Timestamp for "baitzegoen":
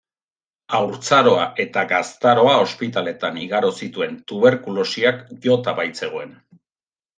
5.85-6.37